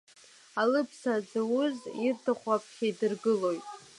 [0.61, 3.65] Алыԥсаа дзауз ирҭаху аԥхьа идыргылоит.